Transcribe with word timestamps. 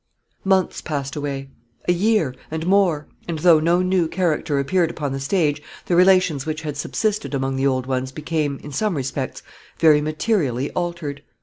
Months 0.43 0.81
passed 0.81 1.15
away 1.15 1.51
a 1.87 1.91
year, 1.91 2.33
and 2.49 2.65
more 2.65 3.07
and 3.27 3.37
though 3.37 3.59
no 3.59 3.83
new 3.83 4.07
character 4.07 4.57
appeared 4.57 4.89
upon 4.89 5.11
the 5.11 5.19
stage, 5.19 5.61
the 5.85 5.95
relations 5.95 6.43
which 6.43 6.63
had 6.63 6.75
subsisted 6.75 7.35
among 7.35 7.55
the 7.55 7.67
old 7.67 7.85
ones 7.85 8.11
became, 8.11 8.57
in 8.63 8.71
some 8.71 8.97
respects, 8.97 9.43
very 9.77 10.01
materially 10.01 10.71
altered. 10.71 11.21